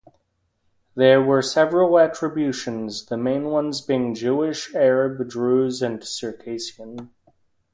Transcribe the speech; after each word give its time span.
There 0.95 1.21
were 1.21 1.43
several 1.43 1.99
attributions, 1.99 3.05
the 3.05 3.17
main 3.17 3.43
ones 3.51 3.81
being 3.81 4.15
Jewish, 4.15 4.73
Arab, 4.73 5.29
Druze 5.29 5.83
and 5.83 6.03
Circassian. 6.03 7.11